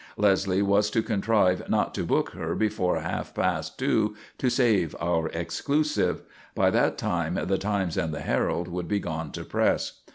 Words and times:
Leslie 0.17 0.63
was 0.63 0.89
to 0.89 1.03
contrive 1.03 1.69
not 1.69 1.93
to 1.93 2.03
book 2.03 2.31
her 2.31 2.55
before 2.55 3.01
half 3.01 3.35
past 3.35 3.77
two 3.77 4.15
to 4.39 4.49
save 4.49 4.95
our 4.99 5.27
"exclusive." 5.27 6.23
By 6.55 6.71
that 6.71 6.97
time 6.97 7.35
the 7.35 7.59
Times 7.59 7.97
and 7.97 8.11
the 8.11 8.21
Herald 8.21 8.67
would 8.67 8.87
be 8.87 8.99
gone 8.99 9.31
to 9.33 9.43
press. 9.43 10.01